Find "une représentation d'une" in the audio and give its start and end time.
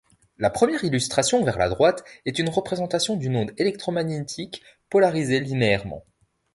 2.39-3.35